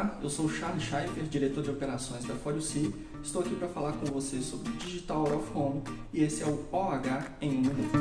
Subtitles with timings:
[0.00, 2.90] Olá, eu sou Charles Schaeffer, diretor de operações da ForioC.
[3.22, 6.64] Estou aqui para falar com você sobre Digital Out of Home e esse é o
[6.72, 7.98] OH em um minuto.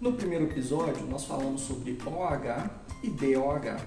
[0.00, 2.70] No primeiro episódio, nós falamos sobre OH
[3.02, 3.80] e DOH.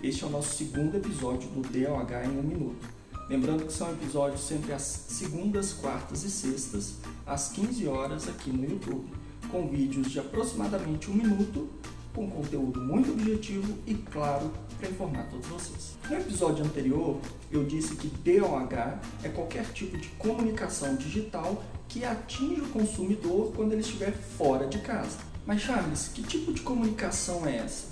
[0.00, 2.86] Este é o nosso segundo episódio do DOH em um minuto.
[3.28, 6.94] Lembrando que são episódios sempre às segundas, quartas e sextas,
[7.26, 9.10] às 15 horas aqui no YouTube
[9.50, 11.68] com vídeos de aproximadamente um minuto,
[12.14, 15.96] com conteúdo muito objetivo e claro para informar todos vocês.
[16.08, 17.18] No episódio anterior,
[17.50, 23.72] eu disse que DOH é qualquer tipo de comunicação digital que atinge o consumidor quando
[23.72, 25.18] ele estiver fora de casa.
[25.46, 27.86] Mas Charles, que tipo de comunicação é essa?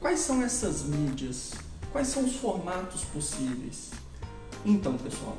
[0.00, 1.52] Quais são essas mídias?
[1.92, 3.90] Quais são os formatos possíveis?
[4.64, 5.36] Então, pessoal,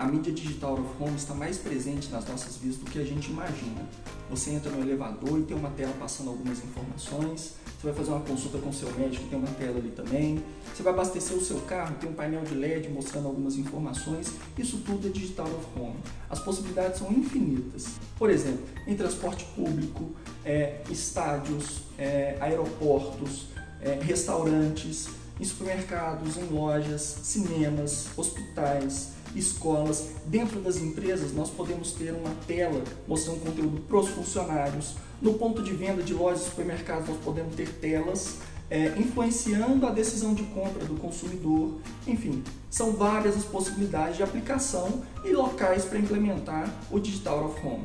[0.00, 3.30] a mídia digital of home está mais presente nas nossas vidas do que a gente
[3.30, 3.86] imagina.
[4.30, 7.56] Você entra no elevador e tem uma tela passando algumas informações.
[7.66, 10.42] Você vai fazer uma consulta com seu médico, tem uma tela ali também.
[10.74, 14.32] Você vai abastecer o seu carro, tem um painel de LED mostrando algumas informações.
[14.56, 16.00] Isso tudo é digital of home.
[16.30, 17.88] As possibilidades são infinitas.
[18.16, 20.12] Por exemplo, em transporte público,
[20.46, 23.48] é, estádios, é, aeroportos,
[23.82, 30.10] é, restaurantes, em supermercados, em lojas, cinemas, hospitais, escolas.
[30.26, 34.94] Dentro das empresas, nós podemos ter uma tela mostrando conteúdo para os funcionários.
[35.20, 38.38] No ponto de venda de lojas e supermercados, nós podemos ter telas
[38.70, 41.78] é, influenciando a decisão de compra do consumidor.
[42.06, 47.84] Enfim, são várias as possibilidades de aplicação e locais para implementar o Digital of Home.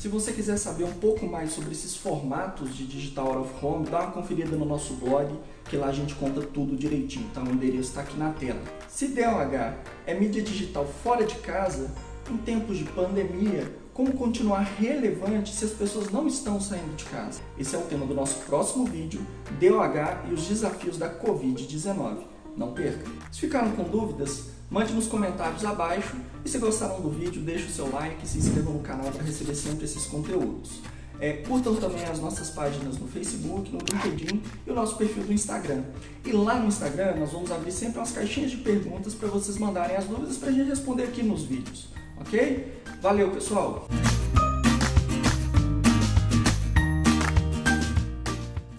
[0.00, 3.86] Se você quiser saber um pouco mais sobre esses formatos de Digital Out of Home,
[3.86, 7.42] dá uma conferida no nosso blog, que lá a gente conta tudo direitinho, tá?
[7.42, 8.62] O endereço está aqui na tela.
[8.88, 9.76] Se DOH
[10.06, 11.94] é mídia digital fora de casa,
[12.30, 17.42] em tempos de pandemia, como continuar relevante se as pessoas não estão saindo de casa?
[17.58, 19.20] Esse é o tema do nosso próximo vídeo,
[19.60, 22.39] DOH e os desafios da Covid-19.
[22.56, 23.04] Não perca!
[23.30, 27.70] Se ficaram com dúvidas, Mande nos comentários abaixo e se gostaram do vídeo, deixe o
[27.70, 30.80] seu like e se inscrevam no canal para receber sempre esses conteúdos.
[31.18, 35.32] É, curtam também as nossas páginas no Facebook, no LinkedIn e o nosso perfil do
[35.32, 35.82] Instagram.
[36.24, 39.96] E lá no Instagram nós vamos abrir sempre umas caixinhas de perguntas para vocês mandarem
[39.96, 41.88] as dúvidas para a gente responder aqui nos vídeos,
[42.20, 42.72] ok?
[43.02, 43.88] Valeu, pessoal!